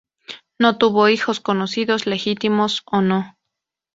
[0.57, 3.37] No tuvo hijos conocidos, legítimos o no.